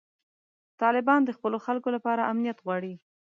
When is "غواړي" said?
2.65-2.93